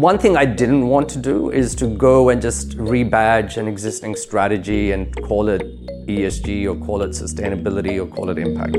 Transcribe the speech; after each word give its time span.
one 0.00 0.16
thing 0.16 0.36
I 0.36 0.44
didn't 0.44 0.86
want 0.86 1.08
to 1.10 1.18
do 1.18 1.50
is 1.50 1.74
to 1.74 1.88
go 1.88 2.28
and 2.28 2.40
just 2.40 2.78
rebadge 2.78 3.56
an 3.56 3.66
existing 3.66 4.14
strategy 4.14 4.92
and 4.92 5.12
call 5.24 5.48
it 5.48 5.62
ESG 6.06 6.66
or 6.66 6.76
call 6.86 7.02
it 7.02 7.10
sustainability 7.10 8.00
or 8.00 8.06
call 8.06 8.30
it 8.30 8.38
impact. 8.38 8.76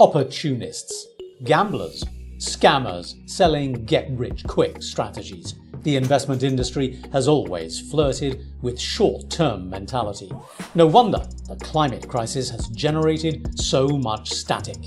Opportunists, 0.00 1.08
gamblers, 1.44 2.04
scammers 2.38 3.16
selling 3.28 3.84
get 3.84 4.08
rich 4.12 4.44
quick 4.44 4.82
strategies. 4.82 5.54
The 5.82 5.96
investment 5.96 6.42
industry 6.42 6.98
has 7.12 7.28
always 7.28 7.78
flirted 7.90 8.46
with 8.62 8.80
short 8.80 9.28
term 9.28 9.68
mentality. 9.68 10.32
No 10.74 10.86
wonder 10.86 11.22
the 11.48 11.56
climate 11.56 12.08
crisis 12.08 12.48
has 12.48 12.68
generated 12.68 13.60
so 13.60 13.88
much 13.88 14.30
static. 14.30 14.78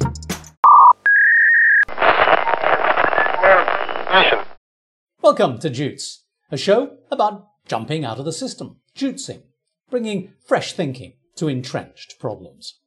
Welcome 5.22 5.60
to 5.60 5.70
JOOTS, 5.70 6.24
a 6.50 6.58
show 6.58 6.98
about 7.12 7.46
jumping 7.68 8.04
out 8.04 8.18
of 8.18 8.26
the 8.26 8.34
system, 8.34 8.78
jootsing, 8.98 9.44
bringing 9.92 10.34
fresh 10.48 10.74
thinking 10.74 11.14
to 11.36 11.48
entrenched 11.48 12.20
problems. 12.20 12.80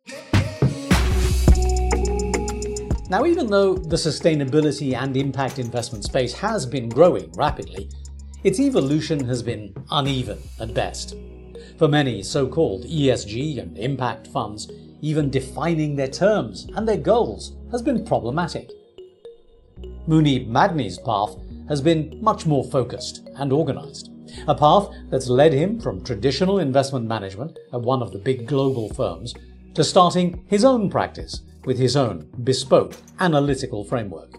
Now, 3.08 3.24
even 3.24 3.46
though 3.46 3.74
the 3.74 3.94
sustainability 3.94 4.96
and 4.96 5.16
impact 5.16 5.60
investment 5.60 6.02
space 6.02 6.32
has 6.32 6.66
been 6.66 6.88
growing 6.88 7.30
rapidly, 7.36 7.88
its 8.42 8.58
evolution 8.58 9.24
has 9.26 9.44
been 9.44 9.72
uneven 9.92 10.40
at 10.58 10.74
best. 10.74 11.14
For 11.78 11.86
many 11.86 12.24
so 12.24 12.48
called 12.48 12.84
ESG 12.86 13.60
and 13.60 13.78
impact 13.78 14.26
funds, 14.26 14.68
even 15.00 15.30
defining 15.30 15.94
their 15.94 16.08
terms 16.08 16.66
and 16.74 16.88
their 16.88 16.96
goals 16.96 17.54
has 17.70 17.80
been 17.80 18.04
problematic. 18.04 18.72
Munib 20.08 20.48
Madni's 20.48 20.98
path 20.98 21.36
has 21.68 21.80
been 21.80 22.18
much 22.20 22.44
more 22.44 22.64
focused 22.64 23.28
and 23.36 23.52
organized. 23.52 24.10
A 24.48 24.54
path 24.54 24.88
that's 25.10 25.28
led 25.28 25.52
him 25.52 25.78
from 25.78 26.02
traditional 26.02 26.58
investment 26.58 27.06
management 27.06 27.58
at 27.72 27.80
one 27.80 28.02
of 28.02 28.10
the 28.10 28.18
big 28.18 28.48
global 28.48 28.92
firms 28.94 29.32
to 29.74 29.84
starting 29.84 30.44
his 30.48 30.64
own 30.64 30.90
practice 30.90 31.42
with 31.64 31.78
his 31.78 31.96
own 31.96 32.28
bespoke 32.42 32.96
analytical 33.20 33.84
framework. 33.84 34.34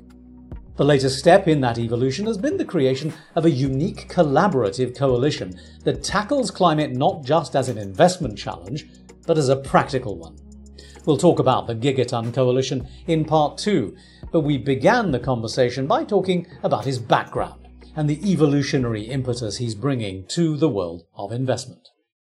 The 0.76 0.84
latest 0.84 1.20
step 1.20 1.48
in 1.48 1.62
that 1.62 1.78
evolution 1.78 2.26
has 2.26 2.38
been 2.38 2.58
the 2.58 2.66
creation 2.66 3.14
of 3.36 3.46
a 3.46 3.52
unique 3.52 4.10
collaborative 4.10 4.98
coalition 4.98 5.58
that 5.86 6.04
tackles 6.04 6.52
climate 6.52 6.92
not 6.92 7.24
just 7.24 7.56
as 7.56 7.70
an 7.70 7.78
investment 7.78 8.38
challenge, 8.38 8.88
but 9.26 9.38
as 9.38 9.48
a 9.48 9.56
practical 9.56 10.18
one. 10.18 10.36
We'll 11.06 11.18
talk 11.18 11.40
about 11.40 11.68
the 11.68 11.76
Gigaton 11.76 12.34
Coalition 12.34 12.88
in 13.08 13.24
part 13.24 13.58
two, 13.58 13.96
but 14.34 14.42
we 14.42 14.58
began 14.58 15.12
the 15.12 15.20
conversation 15.20 15.86
by 15.86 16.04
talking 16.04 16.48
about 16.64 16.86
his 16.86 16.98
background 16.98 17.68
and 17.96 18.10
the 18.10 18.20
evolutionary 18.30 19.04
impetus 19.04 19.58
he's 19.58 19.76
bringing 19.76 20.26
to 20.26 20.58
the 20.58 20.68
world 20.68 21.06
of 21.16 21.32
investment. 21.32 21.90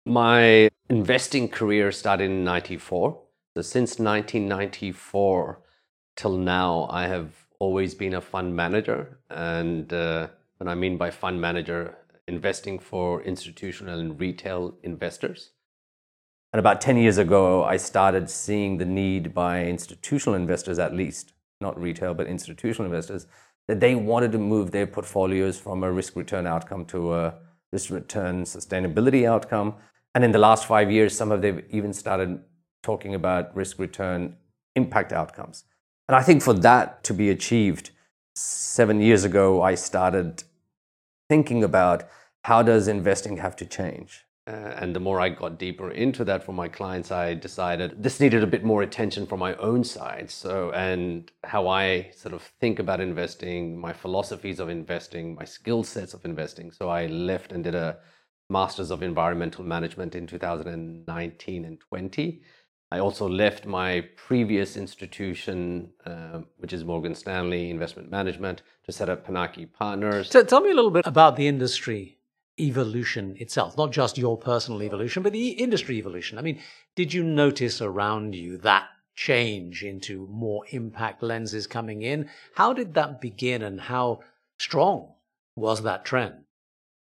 My 0.06 0.70
investing 0.88 1.50
career 1.50 1.92
started 1.92 2.30
in 2.30 2.42
94. 2.42 3.20
So 3.54 3.62
since 3.62 3.98
1994 3.98 5.60
till 6.16 6.38
now, 6.38 6.88
I 6.90 7.06
have 7.06 7.34
always 7.58 7.94
been 7.94 8.14
a 8.14 8.22
fund 8.22 8.56
manager. 8.56 9.18
And 9.28 9.92
uh, 9.92 10.28
what 10.56 10.68
I 10.68 10.74
mean 10.74 10.96
by 10.96 11.10
fund 11.10 11.38
manager, 11.38 11.98
investing 12.26 12.78
for 12.78 13.22
institutional 13.22 13.98
and 13.98 14.18
retail 14.18 14.78
investors. 14.82 15.50
And 16.54 16.60
about 16.60 16.80
10 16.80 16.96
years 16.96 17.18
ago, 17.18 17.62
I 17.62 17.76
started 17.76 18.30
seeing 18.30 18.78
the 18.78 18.86
need 18.86 19.34
by 19.34 19.66
institutional 19.66 20.34
investors, 20.34 20.78
at 20.78 20.94
least, 20.94 21.34
not 21.60 21.80
retail, 21.80 22.14
but 22.14 22.26
institutional 22.26 22.86
investors, 22.86 23.26
that 23.68 23.80
they 23.80 23.94
wanted 23.94 24.32
to 24.32 24.38
move 24.38 24.70
their 24.70 24.86
portfolios 24.86 25.58
from 25.58 25.84
a 25.84 25.92
risk 25.92 26.16
return 26.16 26.46
outcome 26.46 26.84
to 26.86 27.14
a 27.14 27.34
risk 27.72 27.90
return 27.90 28.44
sustainability 28.44 29.24
outcome. 29.26 29.74
And 30.14 30.24
in 30.24 30.32
the 30.32 30.38
last 30.38 30.66
five 30.66 30.90
years, 30.90 31.16
some 31.16 31.30
of 31.30 31.42
them 31.42 31.62
even 31.70 31.92
started 31.92 32.40
talking 32.82 33.14
about 33.14 33.54
risk 33.54 33.78
return 33.78 34.36
impact 34.74 35.12
outcomes. 35.12 35.64
And 36.08 36.16
I 36.16 36.22
think 36.22 36.42
for 36.42 36.54
that 36.54 37.04
to 37.04 37.14
be 37.14 37.30
achieved, 37.30 37.90
seven 38.34 39.00
years 39.00 39.24
ago, 39.24 39.62
I 39.62 39.74
started 39.74 40.42
thinking 41.28 41.62
about 41.62 42.04
how 42.44 42.62
does 42.62 42.88
investing 42.88 43.36
have 43.36 43.54
to 43.56 43.66
change? 43.66 44.24
Uh, 44.50 44.74
and 44.80 44.96
the 44.96 45.00
more 45.00 45.20
I 45.20 45.28
got 45.28 45.60
deeper 45.60 45.92
into 45.92 46.24
that 46.24 46.42
for 46.42 46.52
my 46.52 46.66
clients, 46.66 47.12
I 47.12 47.34
decided 47.34 48.02
this 48.02 48.18
needed 48.18 48.42
a 48.42 48.48
bit 48.48 48.64
more 48.64 48.82
attention 48.82 49.24
from 49.24 49.38
my 49.38 49.54
own 49.56 49.84
side. 49.84 50.28
So, 50.28 50.72
and 50.72 51.30
how 51.44 51.68
I 51.68 52.10
sort 52.16 52.34
of 52.34 52.42
think 52.58 52.80
about 52.80 53.00
investing, 53.00 53.78
my 53.78 53.92
philosophies 53.92 54.58
of 54.58 54.68
investing, 54.68 55.36
my 55.36 55.44
skill 55.44 55.84
sets 55.84 56.14
of 56.14 56.24
investing. 56.24 56.72
So, 56.72 56.88
I 56.88 57.06
left 57.06 57.52
and 57.52 57.62
did 57.62 57.76
a 57.76 57.98
Masters 58.48 58.90
of 58.90 59.04
Environmental 59.04 59.62
Management 59.62 60.16
in 60.16 60.26
2019 60.26 61.64
and 61.64 61.78
20. 61.78 62.42
I 62.90 62.98
also 62.98 63.28
left 63.28 63.66
my 63.66 64.04
previous 64.16 64.76
institution, 64.76 65.90
uh, 66.04 66.40
which 66.56 66.72
is 66.72 66.84
Morgan 66.84 67.14
Stanley 67.14 67.70
Investment 67.70 68.10
Management, 68.10 68.62
to 68.86 68.90
set 68.90 69.08
up 69.08 69.24
Panarchy 69.24 69.72
Partners. 69.72 70.28
So, 70.28 70.42
tell 70.42 70.60
me 70.60 70.72
a 70.72 70.74
little 70.74 70.90
bit 70.90 71.06
about 71.06 71.36
the 71.36 71.46
industry 71.46 72.16
evolution 72.68 73.36
itself, 73.38 73.76
not 73.76 73.92
just 73.92 74.18
your 74.18 74.36
personal 74.36 74.82
evolution, 74.82 75.22
but 75.22 75.32
the 75.32 75.50
industry 75.50 75.96
evolution. 75.98 76.38
I 76.38 76.42
mean, 76.42 76.60
did 76.94 77.12
you 77.12 77.22
notice 77.22 77.80
around 77.80 78.34
you 78.34 78.56
that 78.58 78.88
change 79.14 79.82
into 79.82 80.26
more 80.30 80.64
impact 80.70 81.22
lenses 81.22 81.66
coming 81.66 82.02
in? 82.02 82.28
How 82.54 82.72
did 82.72 82.94
that 82.94 83.20
begin 83.20 83.62
and 83.62 83.80
how 83.80 84.20
strong 84.58 85.14
was 85.56 85.82
that 85.82 86.04
trend? 86.04 86.44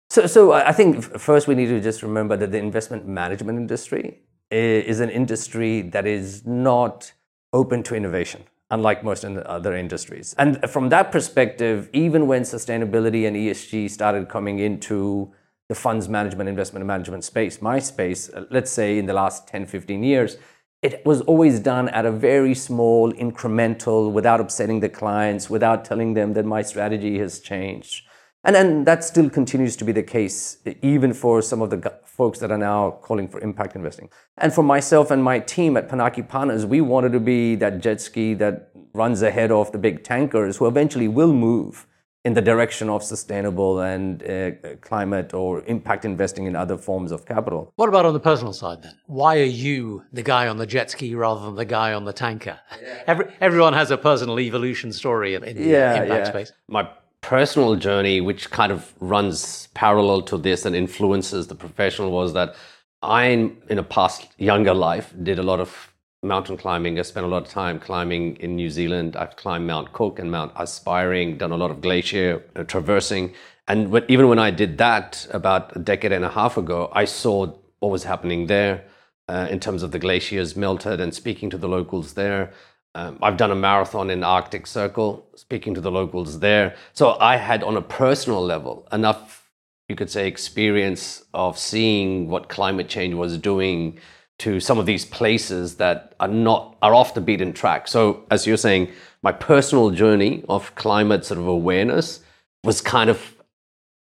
So, 0.09 0.27
so 0.27 0.51
I 0.51 0.73
think 0.73 1.03
first 1.03 1.47
we 1.47 1.55
need 1.55 1.67
to 1.67 1.79
just 1.79 2.03
remember 2.03 2.35
that 2.35 2.51
the 2.51 2.57
investment 2.57 3.07
management 3.07 3.57
industry 3.57 4.19
is 4.49 4.99
an 4.99 5.09
industry 5.09 5.81
that 5.81 6.05
is 6.05 6.45
not 6.45 7.13
open 7.53 7.83
to 7.83 7.95
innovation 7.95 8.43
unlike 8.71 9.03
most 9.03 9.23
in 9.23 9.37
other 9.45 9.75
industries. 9.75 10.33
And 10.37 10.69
from 10.69 10.89
that 10.89 11.11
perspective, 11.11 11.89
even 11.93 12.25
when 12.25 12.43
sustainability 12.43 13.27
and 13.27 13.35
ESG 13.35 13.91
started 13.91 14.29
coming 14.29 14.59
into 14.59 15.33
the 15.71 15.75
funds 15.75 16.09
management, 16.09 16.49
investment 16.49 16.85
management 16.85 17.23
space, 17.23 17.61
my 17.61 17.79
space, 17.79 18.29
uh, 18.29 18.43
let's 18.49 18.69
say 18.69 18.97
in 18.97 19.05
the 19.05 19.13
last 19.13 19.47
10, 19.47 19.65
15 19.65 20.03
years, 20.03 20.35
it 20.81 21.01
was 21.05 21.21
always 21.21 21.61
done 21.61 21.87
at 21.89 22.05
a 22.05 22.11
very 22.11 22.53
small, 22.53 23.13
incremental, 23.13 24.11
without 24.11 24.41
upsetting 24.41 24.81
the 24.81 24.89
clients, 24.89 25.49
without 25.49 25.85
telling 25.85 26.13
them 26.13 26.33
that 26.33 26.43
my 26.43 26.61
strategy 26.61 27.19
has 27.19 27.39
changed. 27.39 28.03
And 28.43 28.53
then 28.53 28.83
that 28.83 29.05
still 29.05 29.29
continues 29.29 29.77
to 29.77 29.85
be 29.85 29.93
the 29.93 30.03
case, 30.03 30.57
even 30.81 31.13
for 31.13 31.41
some 31.41 31.61
of 31.61 31.69
the 31.69 31.79
folks 32.03 32.39
that 32.39 32.51
are 32.51 32.57
now 32.57 32.91
calling 33.07 33.29
for 33.29 33.39
impact 33.39 33.73
investing. 33.73 34.09
And 34.39 34.51
for 34.51 34.63
myself 34.63 35.09
and 35.09 35.23
my 35.23 35.39
team 35.39 35.77
at 35.77 35.87
Panarchy 35.87 36.27
Partners, 36.27 36.65
we 36.65 36.81
wanted 36.81 37.13
to 37.13 37.21
be 37.21 37.55
that 37.55 37.79
jet 37.79 38.01
ski 38.01 38.33
that 38.33 38.71
runs 38.93 39.21
ahead 39.21 39.51
of 39.51 39.71
the 39.71 39.77
big 39.77 40.03
tankers 40.03 40.57
who 40.57 40.67
eventually 40.67 41.07
will 41.07 41.31
move 41.31 41.87
in 42.23 42.33
the 42.33 42.41
direction 42.41 42.87
of 42.89 43.03
sustainable 43.03 43.79
and 43.79 44.23
uh, 44.23 44.51
climate 44.81 45.33
or 45.33 45.63
impact 45.65 46.05
investing 46.05 46.45
in 46.45 46.55
other 46.55 46.77
forms 46.77 47.11
of 47.11 47.25
capital. 47.25 47.73
What 47.77 47.89
about 47.89 48.05
on 48.05 48.13
the 48.13 48.19
personal 48.19 48.53
side 48.53 48.83
then? 48.83 48.93
Why 49.07 49.39
are 49.39 49.43
you 49.43 50.03
the 50.13 50.21
guy 50.21 50.47
on 50.47 50.57
the 50.57 50.67
jet 50.67 50.91
ski 50.91 51.15
rather 51.15 51.41
than 51.41 51.55
the 51.55 51.65
guy 51.65 51.93
on 51.93 52.05
the 52.05 52.13
tanker? 52.13 52.59
Yeah. 52.81 53.03
Every, 53.07 53.25
everyone 53.41 53.73
has 53.73 53.89
a 53.89 53.97
personal 53.97 54.39
evolution 54.39 54.93
story 54.93 55.33
in, 55.33 55.43
in 55.43 55.57
yeah, 55.57 55.93
the 55.93 56.03
impact 56.03 56.25
yeah. 56.27 56.31
space. 56.31 56.51
My 56.67 56.87
personal 57.21 57.75
journey, 57.75 58.21
which 58.21 58.51
kind 58.51 58.71
of 58.71 58.93
runs 58.99 59.67
parallel 59.73 60.21
to 60.23 60.37
this 60.37 60.65
and 60.65 60.75
influences 60.75 61.47
the 61.47 61.55
professional, 61.55 62.11
was 62.11 62.33
that 62.33 62.55
I, 63.01 63.23
in 63.23 63.79
a 63.79 63.83
past 63.83 64.27
younger 64.37 64.75
life, 64.75 65.11
did 65.23 65.39
a 65.39 65.43
lot 65.43 65.59
of 65.59 65.90
mountain 66.23 66.55
climbing. 66.55 66.99
I 66.99 67.01
spent 67.01 67.25
a 67.25 67.29
lot 67.29 67.43
of 67.43 67.49
time 67.49 67.79
climbing 67.79 68.37
in 68.37 68.55
New 68.55 68.69
Zealand. 68.69 69.15
I've 69.15 69.35
climbed 69.35 69.65
Mount 69.65 69.91
Cook 69.91 70.19
and 70.19 70.31
Mount 70.31 70.51
Aspiring, 70.55 71.37
done 71.37 71.51
a 71.51 71.57
lot 71.57 71.71
of 71.71 71.81
glacier 71.81 72.43
uh, 72.55 72.63
traversing. 72.63 73.33
And 73.67 73.89
when, 73.89 74.05
even 74.07 74.27
when 74.27 74.37
I 74.37 74.51
did 74.51 74.77
that 74.77 75.27
about 75.31 75.75
a 75.75 75.79
decade 75.79 76.11
and 76.11 76.23
a 76.23 76.29
half 76.29 76.57
ago, 76.57 76.91
I 76.93 77.05
saw 77.05 77.47
what 77.79 77.89
was 77.89 78.03
happening 78.03 78.45
there 78.45 78.83
uh, 79.27 79.47
in 79.49 79.59
terms 79.59 79.81
of 79.81 79.91
the 79.91 79.99
glaciers 79.99 80.55
melted 80.55 80.99
and 81.01 81.13
speaking 81.13 81.49
to 81.49 81.57
the 81.57 81.67
locals 81.67 82.13
there. 82.13 82.53
Um, 82.93 83.17
I've 83.21 83.37
done 83.37 83.51
a 83.51 83.55
marathon 83.55 84.09
in 84.09 84.23
Arctic 84.23 84.67
Circle, 84.67 85.25
speaking 85.35 85.73
to 85.73 85.81
the 85.81 85.91
locals 85.91 86.39
there. 86.39 86.75
So 86.93 87.17
I 87.19 87.37
had, 87.37 87.63
on 87.63 87.77
a 87.77 87.81
personal 87.81 88.43
level, 88.43 88.87
enough, 88.91 89.49
you 89.87 89.95
could 89.95 90.11
say, 90.11 90.27
experience 90.27 91.23
of 91.33 91.57
seeing 91.57 92.27
what 92.29 92.49
climate 92.49 92.89
change 92.89 93.15
was 93.15 93.37
doing 93.37 93.97
to 94.43 94.59
some 94.59 94.79
of 94.79 94.85
these 94.85 95.05
places 95.05 95.75
that 95.75 96.15
are 96.19 96.27
not 96.27 96.77
are 96.81 96.93
off 96.93 97.13
the 97.13 97.21
beaten 97.21 97.53
track. 97.53 97.87
So 97.87 98.25
as 98.29 98.45
you're 98.47 98.57
saying, 98.57 98.89
my 99.21 99.31
personal 99.31 99.91
journey 99.91 100.43
of 100.47 100.73
climate 100.75 101.25
sort 101.25 101.39
of 101.39 101.47
awareness 101.47 102.19
was 102.63 102.81
kind 102.81 103.09
of 103.09 103.35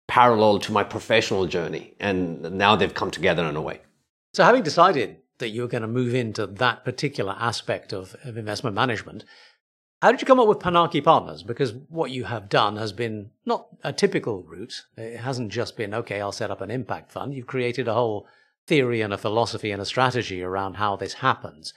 parallel 0.08 0.60
to 0.60 0.72
my 0.72 0.84
professional 0.84 1.46
journey, 1.46 1.94
and 2.00 2.42
now 2.58 2.76
they've 2.76 2.94
come 2.94 3.12
together 3.12 3.46
in 3.46 3.56
a 3.56 3.62
way. 3.62 3.82
So 4.34 4.44
having 4.44 4.64
decided 4.64 5.18
that 5.40 5.50
you're 5.50 5.68
going 5.68 5.84
to 5.84 5.88
move 5.88 6.14
into 6.14 6.48
that 6.48 6.84
particular 6.84 7.36
aspect 7.40 7.94
of, 7.94 8.16
of 8.24 8.38
investment 8.38 8.76
management, 8.76 9.24
How 10.02 10.12
did 10.12 10.22
you 10.22 10.28
come 10.28 10.40
up 10.40 10.48
with 10.48 10.60
Panarchy 10.60 11.04
Partners? 11.04 11.44
Because 11.44 11.74
what 11.90 12.12
you 12.12 12.24
have 12.24 12.48
done 12.48 12.78
has 12.78 12.94
been 12.94 13.32
not 13.46 13.68
a 13.84 13.92
typical 13.92 14.44
route. 14.44 14.86
It 14.96 15.18
hasn't 15.18 15.52
just 15.52 15.76
been, 15.76 15.94
okay, 15.94 16.22
I'll 16.22 16.32
set 16.32 16.52
up 16.52 16.62
an 16.62 16.72
impact 16.72 17.12
fund. 17.12 17.34
You've 17.34 17.48
created 17.48 17.90
a 17.90 17.94
whole 17.94 18.26
theory 18.69 19.01
and 19.01 19.12
a 19.12 19.18
philosophy 19.18 19.71
and 19.71 19.81
a 19.81 19.86
strategy 19.86 20.44
around 20.44 20.75
how 20.75 20.95
this 20.95 21.16
happens. 21.16 21.74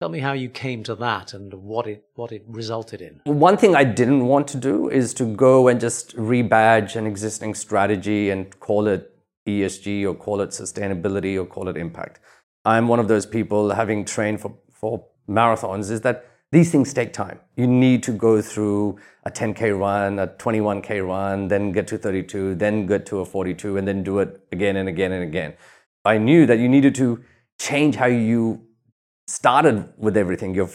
Tell 0.00 0.10
me 0.10 0.18
how 0.20 0.34
you 0.34 0.50
came 0.50 0.82
to 0.84 0.94
that 0.96 1.32
and 1.32 1.54
what 1.54 1.86
it 1.86 2.04
what 2.14 2.30
it 2.30 2.44
resulted 2.46 3.00
in. 3.00 3.22
One 3.24 3.56
thing 3.56 3.74
I 3.74 3.84
didn't 3.84 4.26
want 4.26 4.46
to 4.48 4.58
do 4.58 4.90
is 4.90 5.14
to 5.14 5.24
go 5.24 5.68
and 5.68 5.80
just 5.80 6.14
rebadge 6.16 6.94
an 6.94 7.06
existing 7.06 7.54
strategy 7.54 8.28
and 8.28 8.60
call 8.60 8.86
it 8.86 9.02
ESG 9.48 10.04
or 10.04 10.14
call 10.14 10.42
it 10.42 10.50
sustainability 10.50 11.34
or 11.40 11.46
call 11.46 11.68
it 11.68 11.76
impact. 11.78 12.20
I'm 12.66 12.86
one 12.88 13.00
of 13.00 13.08
those 13.08 13.24
people 13.24 13.70
having 13.70 14.04
trained 14.04 14.40
for, 14.42 14.52
for 14.70 15.06
marathons 15.28 15.90
is 15.90 16.02
that 16.02 16.26
these 16.52 16.70
things 16.70 16.92
take 16.92 17.12
time. 17.12 17.40
You 17.56 17.66
need 17.66 18.02
to 18.04 18.12
go 18.12 18.42
through 18.42 18.98
a 19.24 19.30
10K 19.30 19.78
run, 19.78 20.18
a 20.18 20.26
21K 20.26 21.06
run, 21.06 21.48
then 21.48 21.72
get 21.72 21.86
to 21.88 21.98
32, 21.98 22.54
then 22.56 22.86
get 22.86 23.06
to 23.06 23.20
a 23.20 23.24
42, 23.24 23.78
and 23.78 23.88
then 23.88 24.02
do 24.02 24.18
it 24.20 24.40
again 24.52 24.76
and 24.76 24.88
again 24.88 25.12
and 25.12 25.24
again. 25.24 25.54
I 26.06 26.18
knew 26.18 26.46
that 26.46 26.58
you 26.58 26.68
needed 26.68 26.94
to 26.96 27.22
change 27.58 27.96
how 27.96 28.06
you 28.06 28.62
started 29.26 29.88
with 29.96 30.16
everything 30.16 30.54
your 30.54 30.70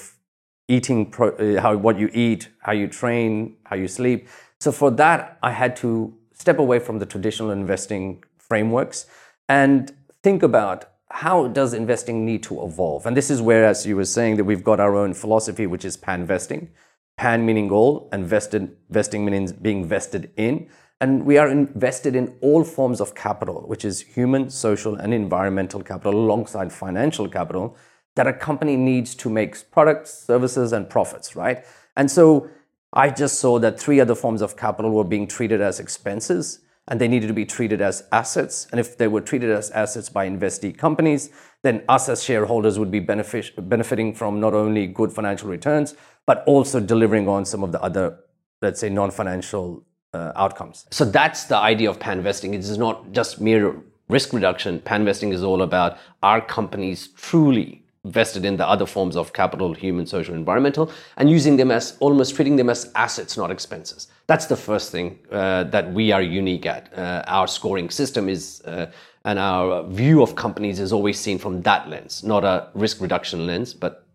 eating 0.67 1.09
pro, 1.09 1.29
uh, 1.29 1.61
how 1.61 1.75
what 1.77 1.97
you 1.97 2.09
eat 2.13 2.49
how 2.59 2.73
you 2.73 2.87
train 2.87 3.55
how 3.63 3.75
you 3.75 3.87
sleep. 3.87 4.27
So 4.59 4.71
for 4.71 4.91
that 4.91 5.37
i 5.41 5.51
had 5.51 5.75
to 5.77 6.13
step 6.33 6.59
away 6.59 6.79
from 6.79 6.99
the 6.99 7.05
traditional 7.05 7.51
investing 7.51 8.23
frameworks 8.37 9.05
and 9.47 9.93
think 10.23 10.43
about 10.43 10.85
how 11.09 11.47
does 11.47 11.73
investing 11.73 12.25
need 12.25 12.41
to 12.41 12.63
evolve? 12.63 13.05
And 13.05 13.17
this 13.17 13.29
is 13.29 13.41
where 13.41 13.65
as 13.65 13.85
you 13.85 13.97
were 13.97 14.05
saying 14.05 14.37
that 14.37 14.45
we've 14.45 14.63
got 14.63 14.79
our 14.79 14.95
own 14.95 15.13
philosophy 15.13 15.67
which 15.67 15.85
is 15.85 15.97
pan 15.97 16.25
vesting 16.25 16.69
pan 17.17 17.45
meaning 17.45 17.69
all 17.71 18.09
and 18.11 18.25
vested 18.25 18.75
vesting 18.89 19.25
means 19.25 19.51
being 19.53 19.85
vested 19.85 20.31
in 20.37 20.67
and 21.01 21.25
we 21.25 21.37
are 21.37 21.49
invested 21.49 22.15
in 22.15 22.33
all 22.41 22.63
forms 22.63 23.01
of 23.01 23.13
capital 23.15 23.63
which 23.67 23.83
is 23.83 23.99
human 23.99 24.49
social 24.49 24.95
and 24.95 25.13
environmental 25.13 25.81
capital 25.81 26.13
alongside 26.13 26.71
financial 26.71 27.27
capital 27.27 27.75
that 28.15 28.27
a 28.27 28.33
company 28.33 28.75
needs 28.75 29.15
to 29.15 29.29
make 29.29 29.71
products, 29.71 30.13
services, 30.13 30.73
and 30.73 30.89
profits, 30.89 31.35
right? 31.35 31.65
And 31.95 32.09
so 32.09 32.49
I 32.93 33.09
just 33.09 33.39
saw 33.39 33.59
that 33.59 33.79
three 33.79 33.99
other 33.99 34.15
forms 34.15 34.41
of 34.41 34.57
capital 34.57 34.91
were 34.91 35.05
being 35.05 35.27
treated 35.27 35.61
as 35.61 35.79
expenses 35.79 36.59
and 36.87 36.99
they 36.99 37.07
needed 37.07 37.27
to 37.27 37.33
be 37.33 37.45
treated 37.45 37.79
as 37.79 38.03
assets. 38.11 38.67
And 38.71 38.79
if 38.79 38.97
they 38.97 39.07
were 39.07 39.21
treated 39.21 39.49
as 39.49 39.71
assets 39.71 40.09
by 40.09 40.27
investee 40.27 40.77
companies, 40.77 41.29
then 41.63 41.83
us 41.87 42.09
as 42.09 42.23
shareholders 42.23 42.77
would 42.79 42.91
be 42.91 42.99
benefit, 42.99 43.53
benefiting 43.69 44.13
from 44.13 44.39
not 44.39 44.53
only 44.53 44.87
good 44.87 45.13
financial 45.13 45.47
returns, 45.47 45.95
but 46.25 46.43
also 46.45 46.79
delivering 46.79 47.29
on 47.29 47.45
some 47.45 47.63
of 47.63 47.71
the 47.71 47.81
other, 47.81 48.17
let's 48.61 48.79
say, 48.79 48.89
non 48.89 49.11
financial 49.11 49.85
uh, 50.13 50.31
outcomes. 50.35 50.85
So 50.91 51.05
that's 51.05 51.45
the 51.45 51.57
idea 51.57 51.89
of 51.89 51.99
panvesting. 51.99 52.53
It 52.53 52.59
is 52.59 52.77
not 52.77 53.11
just 53.11 53.41
mere 53.41 53.75
risk 54.09 54.33
reduction. 54.33 54.79
Panvesting 54.79 55.33
is 55.33 55.43
all 55.43 55.61
about 55.61 55.97
our 56.21 56.41
companies 56.41 57.09
truly 57.15 57.81
vested 58.05 58.45
in 58.45 58.57
the 58.57 58.67
other 58.67 58.85
forms 58.85 59.15
of 59.15 59.31
capital, 59.31 59.73
human, 59.73 60.05
social, 60.07 60.33
environmental, 60.33 60.91
and 61.17 61.29
using 61.29 61.55
them 61.55 61.69
as 61.69 61.97
almost 61.99 62.35
treating 62.35 62.55
them 62.55 62.69
as 62.69 62.91
assets, 62.95 63.37
not 63.37 63.51
expenses. 63.51 64.07
That's 64.25 64.47
the 64.47 64.55
first 64.55 64.91
thing 64.91 65.19
uh, 65.31 65.65
that 65.65 65.93
we 65.93 66.11
are 66.11 66.21
unique 66.21 66.65
at. 66.65 66.91
Uh, 66.97 67.23
our 67.27 67.47
scoring 67.47 67.89
system 67.91 68.27
is, 68.27 68.61
uh, 68.65 68.91
and 69.23 69.37
our 69.37 69.87
view 69.87 70.23
of 70.23 70.35
companies 70.35 70.79
is 70.79 70.91
always 70.91 71.19
seen 71.19 71.37
from 71.37 71.61
that 71.61 71.89
lens, 71.89 72.23
not 72.23 72.43
a 72.43 72.69
risk 72.73 73.01
reduction 73.01 73.45
lens, 73.45 73.73
but 73.73 74.07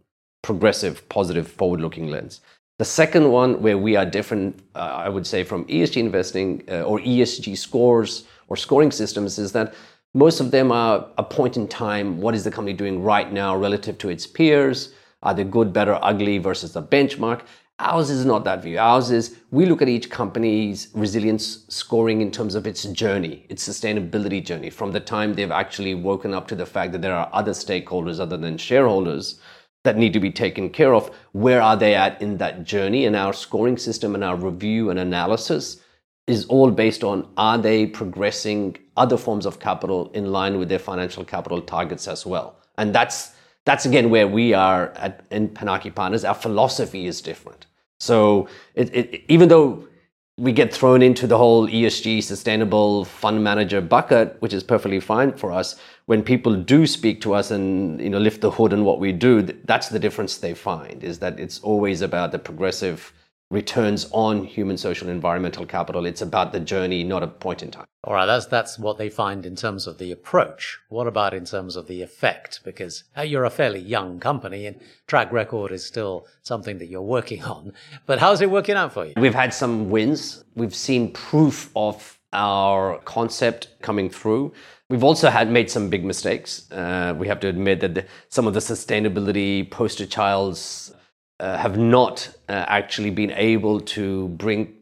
progressive, 0.43 1.09
positive, 1.09 1.47
forward 1.47 1.81
looking 1.81 2.09
lens. 2.09 2.41
The 2.79 2.85
second 2.85 3.31
one, 3.31 3.63
where 3.63 3.79
we 3.79 3.97
are 3.97 4.05
different, 4.05 4.61
uh, 4.75 4.81
I 4.81 5.09
would 5.09 5.27
say, 5.27 5.45
from 5.45 5.65
ESG 5.65 5.97
investing 5.97 6.63
uh, 6.69 6.83
or 6.83 7.01
ESG 7.01 7.57
scores 7.57 8.25
or 8.49 8.57
scoring 8.59 8.91
systems, 8.91 9.39
is 9.39 9.53
that 9.53 9.73
most 10.13 10.41
of 10.41 10.51
them 10.51 10.71
are 10.71 11.09
a 11.17 11.23
point 11.23 11.57
in 11.57 11.69
time. 11.69 12.21
What 12.21 12.35
is 12.35 12.45
the 12.45 12.51
company 12.51 12.75
doing 12.75 13.03
right 13.03 13.33
now 13.33 13.57
relative 13.57 13.97
to 13.99 14.11
its 14.11 14.27
peers? 14.27 14.93
Are 15.23 15.33
they 15.33 15.45
good, 15.45 15.73
better, 15.73 15.99
ugly 16.03 16.37
versus 16.37 16.75
the 16.75 16.83
benchmark? 16.83 17.43
Ours 17.79 18.11
is 18.11 18.27
not 18.27 18.45
that 18.45 18.63
view. 18.63 18.79
Ours 18.79 19.11
is 19.11 19.39
we 19.51 19.65
look 19.65 19.81
at 19.81 19.89
each 19.89 20.11
company's 20.11 20.89
resilience 20.93 21.65
scoring 21.69 22.21
in 22.21 22.31
terms 22.31 22.55
of 22.55 22.67
its 22.67 22.85
journey, 22.85 23.47
its 23.49 23.67
sustainability 23.67 24.45
journey, 24.45 24.69
from 24.69 24.93
the 24.93 25.01
time 25.01 25.33
they've 25.33 25.51
actually 25.51 25.95
woken 25.95 26.35
up 26.35 26.47
to 26.49 26.55
the 26.55 26.67
fact 26.67 26.93
that 26.93 27.01
there 27.01 27.15
are 27.15 27.31
other 27.33 27.53
stakeholders 27.53 28.21
other 28.21 28.37
than 28.37 28.59
shareholders 28.59 29.41
that 29.87 29.97
need 29.97 30.13
to 30.13 30.21
be 30.21 30.31
taken 30.31 30.69
care 30.69 30.95
of. 30.95 31.11
Where 31.33 31.63
are 31.63 31.77
they 31.77 31.95
at 31.95 32.21
in 32.21 32.37
that 32.39 32.65
journey? 32.65 33.07
And 33.07 33.17
our 33.17 33.33
scoring 33.33 33.79
system 33.79 34.15
and 34.15 34.23
our 34.23 34.37
review 34.37 34.91
and 34.91 34.99
analysis 34.99 35.81
is 36.27 36.45
all 36.47 36.71
based 36.71 37.03
on 37.05 37.27
are 37.37 37.57
they 37.57 37.87
progressing 37.87 38.77
other 38.97 39.17
forms 39.17 39.47
of 39.47 39.59
capital 39.61 40.11
in 40.13 40.33
line 40.33 40.59
with 40.59 40.69
their 40.69 40.79
financial 40.79 41.25
capital 41.25 41.63
targets 41.63 42.09
as 42.09 42.27
well. 42.27 42.59
And 42.79 42.95
that's 42.95 43.33
that's 43.65 43.87
again 43.87 44.11
where 44.11 44.29
we 44.29 44.55
are 44.55 44.93
at 44.97 45.25
in 45.31 45.49
Panarchy 45.49 45.95
Partners. 45.95 46.25
Our 46.25 46.35
philosophy 46.35 47.07
is 47.07 47.21
different. 47.21 47.67
So 47.99 48.49
it, 48.75 48.95
it, 48.95 49.25
even 49.29 49.49
though 49.49 49.89
we 50.39 50.53
get 50.53 50.73
thrown 50.73 51.01
into 51.01 51.27
the 51.27 51.39
whole 51.39 51.67
ESG 51.67 52.23
sustainable 52.23 53.07
fund 53.07 53.43
manager 53.43 53.81
bucket, 53.81 54.37
which 54.41 54.53
is 54.53 54.63
perfectly 54.63 55.01
fine 55.01 55.33
for 55.33 55.51
us. 55.51 55.77
When 56.05 56.23
people 56.23 56.55
do 56.55 56.87
speak 56.87 57.23
to 57.23 57.33
us 57.33 57.51
and 57.51 57.99
you 58.01 58.11
know 58.11 58.19
lift 58.19 58.43
the 58.43 58.51
hood 58.51 58.75
on 58.75 58.85
what 58.85 59.01
we 59.01 59.13
do, 59.13 59.43
that's 59.43 59.89
the 59.89 59.99
difference 59.99 60.37
they 60.37 60.53
find 60.53 61.03
is 61.03 61.19
that 61.21 61.41
it's 61.41 61.59
always 61.61 62.03
about 62.03 62.33
the 62.33 62.39
progressive 62.39 63.15
returns 63.51 64.09
on 64.11 64.45
human, 64.45 64.77
social, 64.77 65.09
environmental 65.09 65.65
capital. 65.67 66.05
It's 66.05 66.23
about 66.23 66.53
the 66.53 66.61
journey, 66.61 67.05
not 67.05 67.23
a 67.23 67.29
point 67.29 67.63
in 67.63 67.71
time. 67.71 67.87
All 68.05 68.15
right, 68.15 68.27
that's 68.27 68.47
that's 68.47 68.79
what 68.79 68.99
they 68.99 69.09
find 69.09 69.47
in 69.47 69.57
terms 69.57 69.87
of 69.87 69.99
the 69.99 70.13
approach. 70.13 70.79
What 70.89 71.07
about 71.07 71.35
in 71.35 71.45
terms 71.45 71.77
of 71.77 71.87
the 71.87 72.03
effect? 72.03 72.61
Because 72.65 73.05
you're 73.25 73.45
a 73.45 73.51
fairly 73.51 73.81
young 73.81 74.21
company, 74.21 74.67
and 74.67 74.81
track 75.07 75.33
record 75.33 75.73
is 75.73 75.85
still 75.85 76.27
something 76.43 76.79
that 76.79 76.87
you're 76.87 77.03
working 77.03 77.43
on. 77.57 77.73
But 78.07 78.19
how's 78.19 78.41
it 78.41 78.51
working 78.51 78.77
out 78.77 78.93
for 78.93 79.07
you? 79.07 79.15
We've 79.17 79.35
had 79.35 79.55
some 79.55 79.91
wins. 79.91 80.45
We've 80.55 80.75
seen 80.75 81.13
proof 81.13 81.71
of 81.77 82.19
our 82.33 82.99
concept 82.99 83.69
coming 83.81 84.11
through. 84.11 84.53
We've 84.89 85.05
also 85.05 85.31
had 85.31 85.51
made 85.51 85.69
some 85.69 85.89
big 85.89 86.05
mistakes. 86.05 86.71
Uh, 86.71 87.15
we 87.17 87.27
have 87.27 87.41
to 87.41 87.49
admit 87.49 87.81
that 87.81 87.95
the, 87.95 88.05
some 88.29 88.47
of 88.47 88.55
the 88.55 88.61
sustainability 88.61 89.69
poster 89.69 90.07
childs 90.07 90.93
uh, 91.41 91.57
have 91.57 91.79
not 91.79 92.29
uh, 92.49 92.65
actually 92.69 93.11
been 93.11 93.31
able 93.33 93.81
to 93.81 94.29
bring 94.29 94.73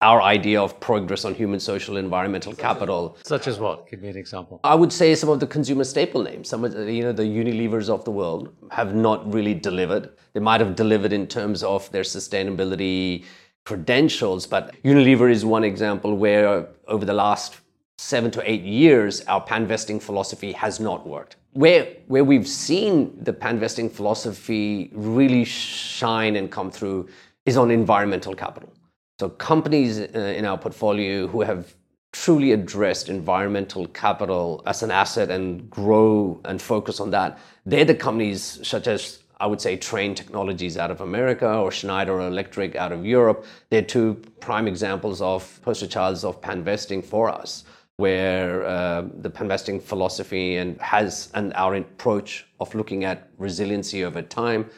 our 0.00 0.20
idea 0.20 0.60
of 0.60 0.78
progress 0.80 1.24
on 1.24 1.34
human, 1.34 1.60
social, 1.60 1.96
environmental 1.96 2.52
capital. 2.52 3.16
Such 3.22 3.46
as 3.46 3.60
what? 3.60 3.88
Give 3.88 4.02
me 4.02 4.08
an 4.08 4.16
example. 4.16 4.60
I 4.64 4.74
would 4.74 4.92
say 4.92 5.14
some 5.14 5.28
of 5.28 5.38
the 5.38 5.46
consumer 5.46 5.84
staple 5.84 6.22
names, 6.24 6.48
some 6.48 6.64
of 6.64 6.72
the, 6.72 6.92
you 6.92 7.02
know 7.02 7.12
the 7.12 7.22
Unilevers 7.22 7.88
of 7.88 8.04
the 8.04 8.10
world, 8.10 8.52
have 8.70 8.94
not 8.94 9.32
really 9.32 9.54
delivered. 9.54 10.10
They 10.32 10.40
might 10.40 10.60
have 10.60 10.74
delivered 10.74 11.12
in 11.12 11.28
terms 11.28 11.62
of 11.62 11.90
their 11.92 12.02
sustainability 12.02 13.24
credentials, 13.64 14.44
but 14.44 14.74
Unilever 14.82 15.30
is 15.30 15.44
one 15.44 15.62
example 15.62 16.16
where 16.16 16.66
over 16.88 17.04
the 17.04 17.14
last 17.14 17.60
seven 18.02 18.30
to 18.32 18.50
eight 18.50 18.62
years, 18.62 19.22
our 19.28 19.44
panvesting 19.44 20.02
philosophy 20.02 20.52
has 20.52 20.80
not 20.80 21.06
worked. 21.06 21.36
Where, 21.52 21.86
where 22.08 22.24
we've 22.24 22.48
seen 22.48 23.16
the 23.22 23.32
panvesting 23.32 23.90
philosophy 23.90 24.90
really 24.92 25.44
shine 25.44 26.36
and 26.36 26.50
come 26.50 26.70
through 26.70 27.08
is 27.46 27.56
on 27.56 27.70
environmental 27.70 28.34
capital. 28.34 28.72
So, 29.20 29.28
companies 29.28 30.00
uh, 30.00 30.34
in 30.38 30.44
our 30.44 30.58
portfolio 30.58 31.28
who 31.28 31.42
have 31.42 31.74
truly 32.12 32.52
addressed 32.52 33.08
environmental 33.08 33.86
capital 33.88 34.62
as 34.66 34.82
an 34.82 34.90
asset 34.90 35.30
and 35.30 35.70
grow 35.70 36.40
and 36.44 36.60
focus 36.60 36.98
on 36.98 37.10
that, 37.10 37.38
they're 37.64 37.84
the 37.84 37.94
companies 37.94 38.58
such 38.66 38.86
as 38.88 39.20
I 39.38 39.46
would 39.46 39.60
say 39.60 39.76
Trane 39.76 40.14
Technologies 40.14 40.76
out 40.76 40.90
of 40.90 41.00
America 41.00 41.52
or 41.52 41.72
Schneider 41.72 42.20
Electric 42.20 42.76
out 42.76 42.92
of 42.92 43.04
Europe. 43.04 43.44
They're 43.70 43.82
two 43.82 44.22
prime 44.40 44.68
examples 44.68 45.20
of 45.20 45.60
poster 45.62 45.88
childs 45.88 46.24
of 46.24 46.40
panvesting 46.40 47.04
for 47.04 47.28
us 47.28 47.64
where 48.02 48.64
uh, 48.66 49.02
the 49.24 49.30
panvesting 49.30 49.80
philosophy 49.80 50.56
and 50.56 50.70
has 50.80 51.30
and 51.34 51.54
our 51.54 51.76
approach 51.76 52.30
of 52.58 52.74
looking 52.74 53.04
at 53.04 53.28
resiliency 53.38 54.02
over 54.04 54.22
time 54.22 54.68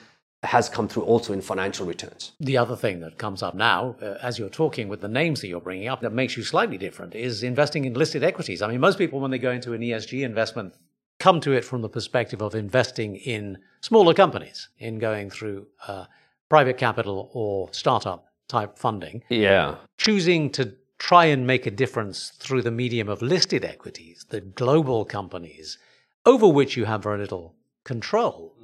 has 0.42 0.68
come 0.68 0.86
through 0.86 1.04
also 1.04 1.32
in 1.32 1.40
financial 1.40 1.86
returns. 1.86 2.32
The 2.38 2.58
other 2.58 2.76
thing 2.76 3.00
that 3.00 3.16
comes 3.16 3.42
up 3.42 3.54
now, 3.54 3.96
uh, 4.02 4.18
as 4.28 4.38
you're 4.38 4.50
talking 4.50 4.88
with 4.88 5.00
the 5.00 5.08
names 5.08 5.40
that 5.40 5.48
you're 5.48 5.66
bringing 5.68 5.88
up, 5.88 6.02
that 6.02 6.12
makes 6.12 6.36
you 6.36 6.42
slightly 6.42 6.76
different 6.76 7.14
is 7.14 7.42
investing 7.42 7.86
in 7.86 7.94
listed 7.94 8.22
equities. 8.22 8.60
I 8.60 8.68
mean, 8.68 8.80
most 8.80 8.98
people, 8.98 9.20
when 9.20 9.30
they 9.30 9.38
go 9.38 9.52
into 9.52 9.72
an 9.72 9.80
ESG 9.80 10.22
investment, 10.22 10.74
come 11.18 11.40
to 11.40 11.52
it 11.52 11.64
from 11.64 11.80
the 11.80 11.88
perspective 11.88 12.42
of 12.42 12.54
investing 12.54 13.16
in 13.16 13.56
smaller 13.80 14.12
companies, 14.12 14.68
in 14.78 14.98
going 14.98 15.30
through 15.30 15.66
uh, 15.88 16.04
private 16.50 16.76
capital 16.76 17.30
or 17.32 17.70
startup 17.72 18.26
type 18.48 18.78
funding. 18.78 19.22
Yeah. 19.30 19.76
Choosing 19.96 20.50
to 20.50 20.74
try 21.04 21.26
and 21.26 21.46
make 21.46 21.66
a 21.66 21.70
difference 21.70 22.30
through 22.38 22.62
the 22.62 22.70
medium 22.70 23.10
of 23.10 23.20
listed 23.20 23.62
equities, 23.62 24.24
the 24.30 24.40
global 24.40 25.04
companies, 25.04 25.76
over 26.24 26.48
which 26.48 26.78
you 26.78 26.86
have 26.86 27.02
very 27.02 27.18
little 27.18 27.54
control, 27.84 28.54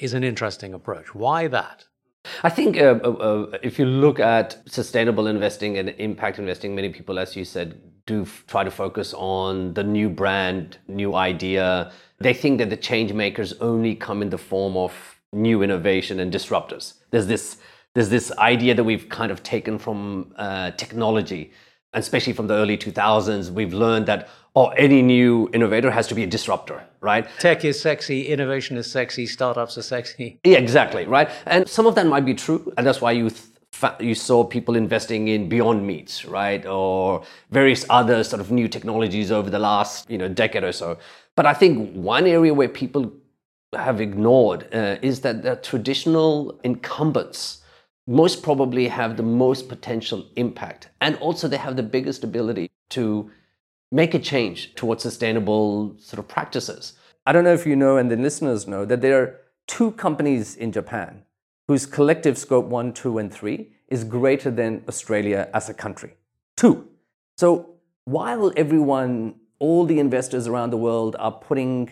is 0.00 0.12
an 0.12 0.24
interesting 0.24 0.74
approach. 0.74 1.14
Why 1.14 1.46
that? 1.46 1.84
I 2.42 2.48
think 2.48 2.76
uh, 2.76 2.98
uh, 3.04 3.10
uh, 3.28 3.58
if 3.62 3.78
you 3.78 3.86
look 3.86 4.18
at 4.18 4.58
sustainable 4.66 5.28
investing 5.28 5.78
and 5.78 5.90
impact 5.90 6.40
investing, 6.40 6.74
many 6.74 6.88
people, 6.88 7.20
as 7.20 7.36
you 7.36 7.44
said, 7.44 7.80
do 8.04 8.22
f- 8.22 8.42
try 8.48 8.64
to 8.64 8.70
focus 8.72 9.14
on 9.14 9.74
the 9.74 9.84
new 9.84 10.08
brand, 10.08 10.78
new 10.88 11.14
idea. 11.14 11.92
They 12.18 12.34
think 12.34 12.58
that 12.58 12.70
the 12.70 12.76
change 12.76 13.12
makers 13.12 13.52
only 13.60 13.94
come 13.94 14.22
in 14.22 14.30
the 14.30 14.38
form 14.38 14.76
of 14.76 14.92
new 15.32 15.62
innovation 15.62 16.18
and 16.18 16.32
disruptors. 16.32 16.94
There's 17.12 17.28
this 17.28 17.58
there's 17.94 18.10
this 18.10 18.30
idea 18.36 18.74
that 18.74 18.84
we've 18.84 19.08
kind 19.08 19.32
of 19.32 19.42
taken 19.42 19.78
from 19.78 20.34
uh, 20.36 20.72
technology, 20.72 21.52
especially 21.92 22.32
from 22.32 22.46
the 22.46 22.54
early 22.54 22.76
2000s. 22.76 23.50
We've 23.50 23.72
learned 23.72 24.06
that 24.06 24.28
oh, 24.56 24.68
any 24.68 25.02
new 25.02 25.50
innovator 25.52 25.90
has 25.90 26.08
to 26.08 26.14
be 26.14 26.24
a 26.24 26.26
disruptor, 26.26 26.82
right? 27.00 27.28
Tech 27.38 27.64
is 27.64 27.80
sexy, 27.80 28.26
innovation 28.26 28.76
is 28.78 28.90
sexy, 28.90 29.26
startups 29.26 29.76
are 29.76 29.82
sexy. 29.82 30.40
Yeah, 30.44 30.58
exactly, 30.58 31.04
right? 31.04 31.30
And 31.44 31.68
some 31.68 31.86
of 31.86 31.94
that 31.94 32.06
might 32.06 32.24
be 32.24 32.34
true, 32.34 32.72
and 32.76 32.86
that's 32.86 33.00
why 33.00 33.12
you 33.12 33.30
th- 33.30 33.92
you 34.00 34.14
saw 34.14 34.42
people 34.42 34.74
investing 34.74 35.28
in 35.28 35.48
Beyond 35.48 35.86
Meats, 35.86 36.24
right, 36.24 36.64
or 36.64 37.22
various 37.50 37.84
other 37.90 38.24
sort 38.24 38.40
of 38.40 38.50
new 38.50 38.68
technologies 38.68 39.30
over 39.30 39.50
the 39.50 39.58
last 39.58 40.10
you 40.10 40.18
know 40.18 40.28
decade 40.28 40.64
or 40.64 40.72
so. 40.72 40.98
But 41.36 41.46
I 41.46 41.52
think 41.52 41.94
one 41.94 42.26
area 42.26 42.54
where 42.54 42.68
people 42.68 43.12
have 43.74 44.00
ignored 44.00 44.66
uh, 44.74 44.96
is 45.02 45.20
that 45.20 45.42
the 45.42 45.56
traditional 45.56 46.58
incumbents 46.64 47.62
most 48.06 48.42
probably 48.42 48.88
have 48.88 49.16
the 49.16 49.22
most 49.22 49.68
potential 49.68 50.26
impact, 50.36 50.88
and 51.00 51.16
also 51.16 51.48
they 51.48 51.56
have 51.56 51.76
the 51.76 51.82
biggest 51.82 52.24
ability 52.24 52.70
to 52.90 53.30
make 53.90 54.14
a 54.14 54.18
change 54.18 54.74
towards 54.74 55.02
sustainable 55.02 55.96
sort 55.98 56.18
of 56.18 56.28
practices. 56.28 56.94
I 57.26 57.32
don't 57.32 57.44
know 57.44 57.52
if 57.52 57.66
you 57.66 57.76
know, 57.76 57.96
and 57.96 58.10
the 58.10 58.16
listeners 58.16 58.66
know, 58.66 58.84
that 58.84 59.00
there 59.00 59.20
are 59.20 59.40
two 59.66 59.92
companies 59.92 60.56
in 60.56 60.70
Japan 60.72 61.22
whose 61.68 61.86
collective 61.86 62.38
scope 62.38 62.66
one, 62.66 62.92
two, 62.92 63.18
and 63.18 63.32
three 63.32 63.72
is 63.88 64.04
greater 64.04 64.50
than 64.50 64.84
Australia 64.88 65.48
as 65.52 65.68
a 65.68 65.74
country. 65.74 66.14
Two. 66.56 66.88
So 67.36 67.76
while 68.04 68.52
everyone, 68.56 69.34
all 69.58 69.84
the 69.84 69.98
investors 69.98 70.46
around 70.46 70.70
the 70.70 70.76
world 70.76 71.16
are 71.18 71.32
putting 71.32 71.90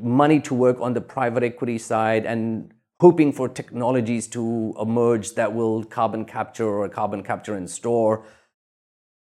money 0.00 0.40
to 0.40 0.54
work 0.54 0.80
on 0.80 0.94
the 0.94 1.00
private 1.00 1.42
equity 1.42 1.78
side 1.78 2.24
and 2.24 2.72
hoping 3.00 3.32
for 3.32 3.48
technologies 3.48 4.28
to 4.28 4.74
emerge 4.78 5.34
that 5.34 5.54
will 5.54 5.82
carbon 5.84 6.24
capture 6.24 6.68
or 6.68 6.88
carbon 6.88 7.22
capture 7.22 7.54
and 7.54 7.68
store, 7.68 8.24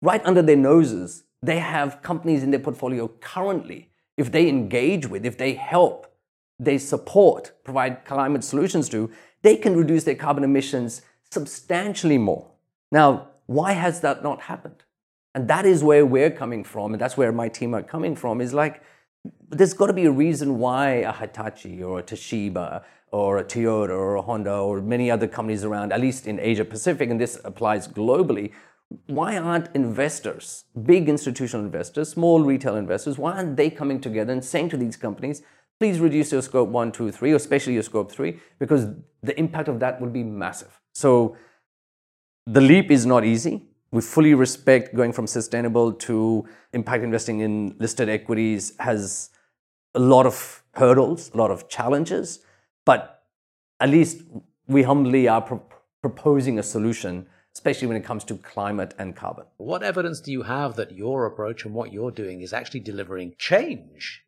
right 0.01 0.25
under 0.25 0.41
their 0.41 0.55
noses, 0.55 1.23
they 1.43 1.59
have 1.59 2.01
companies 2.01 2.41
in 2.41 2.49
their 2.49 2.59
portfolio 2.59 3.07
currently, 3.21 3.89
if 4.17 4.31
they 4.31 4.49
engage 4.49 5.07
with, 5.07 5.23
if 5.23 5.37
they 5.37 5.53
help, 5.53 6.11
they 6.59 6.77
support, 6.79 7.51
provide 7.63 8.03
climate 8.05 8.43
solutions 8.43 8.89
to, 8.89 9.09
they 9.43 9.55
can 9.55 9.77
reduce 9.77 10.03
their 10.03 10.15
carbon 10.15 10.43
emissions 10.43 11.03
substantially 11.31 12.17
more. 12.17 12.49
Now, 12.91 13.29
why 13.45 13.73
has 13.73 14.01
that 14.01 14.23
not 14.23 14.41
happened? 14.41 14.83
And 15.35 15.47
that 15.47 15.65
is 15.65 15.83
where 15.83 16.05
we're 16.07 16.31
coming 16.31 16.63
from, 16.63 16.93
and 16.93 16.99
that's 16.99 17.15
where 17.15 17.31
my 17.31 17.49
team 17.49 17.75
are 17.75 17.83
coming 17.83 18.15
from, 18.15 18.41
is 18.41 18.53
like, 18.53 18.81
there's 19.49 19.73
got 19.73 19.87
to 19.87 19.93
be 19.93 20.05
a 20.05 20.11
reason 20.11 20.57
why 20.57 20.89
a 20.89 21.13
Hitachi 21.13 21.83
or 21.83 21.99
a 21.99 22.03
Toshiba 22.03 22.83
or 23.11 23.37
a 23.37 23.43
Toyota 23.43 23.89
or 23.89 24.15
a 24.15 24.21
Honda 24.21 24.55
or 24.55 24.81
many 24.81 25.09
other 25.09 25.27
companies 25.27 25.63
around, 25.63 25.91
at 25.91 25.99
least 25.99 26.27
in 26.27 26.39
Asia 26.39 26.65
Pacific, 26.65 27.09
and 27.09 27.19
this 27.19 27.39
applies 27.43 27.87
globally, 27.87 28.51
why 29.07 29.37
aren't 29.37 29.73
investors, 29.75 30.65
big 30.85 31.09
institutional 31.09 31.63
investors, 31.63 32.09
small 32.09 32.41
retail 32.41 32.75
investors, 32.75 33.17
why 33.17 33.33
aren't 33.33 33.55
they 33.55 33.69
coming 33.69 34.01
together 34.01 34.33
and 34.33 34.43
saying 34.43 34.69
to 34.69 34.77
these 34.77 34.95
companies, 34.95 35.43
please 35.79 35.99
reduce 35.99 36.31
your 36.31 36.41
scope 36.41 36.69
one, 36.69 36.91
two, 36.91 37.11
three, 37.11 37.31
or 37.31 37.35
especially 37.35 37.73
your 37.73 37.83
scope 37.83 38.11
three, 38.11 38.39
because 38.59 38.87
the 39.21 39.37
impact 39.39 39.67
of 39.67 39.79
that 39.79 40.01
would 40.01 40.11
be 40.11 40.23
massive. 40.23 40.79
So 40.93 41.37
the 42.45 42.61
leap 42.61 42.89
is 42.89 43.05
not 43.05 43.23
easy. 43.23 43.63
We 43.91 44.01
fully 44.01 44.33
respect 44.33 44.95
going 44.95 45.13
from 45.13 45.27
sustainable 45.27 45.93
to 45.93 46.45
impact 46.73 47.03
investing 47.03 47.39
in 47.39 47.75
listed 47.79 48.09
equities 48.09 48.73
has 48.79 49.29
a 49.95 49.99
lot 49.99 50.25
of 50.25 50.63
hurdles, 50.73 51.31
a 51.33 51.37
lot 51.37 51.51
of 51.51 51.69
challenges, 51.69 52.39
but 52.85 53.23
at 53.79 53.89
least 53.89 54.21
we 54.67 54.83
humbly 54.83 55.27
are 55.27 55.41
pro- 55.41 55.63
proposing 56.01 56.59
a 56.59 56.63
solution 56.63 57.25
especially 57.59 57.87
when 57.87 57.97
it 57.97 58.05
comes 58.05 58.23
to 58.23 58.35
climate 58.35 58.93
and 58.97 59.15
carbon. 59.15 59.45
What 59.57 59.83
evidence 59.83 60.21
do 60.21 60.31
you 60.31 60.43
have 60.43 60.75
that 60.75 60.93
your 60.93 61.25
approach 61.25 61.65
and 61.65 61.73
what 61.73 61.91
you're 61.91 62.11
doing 62.11 62.41
is 62.41 62.53
actually 62.53 62.79
delivering 62.81 63.35
change, 63.37 64.23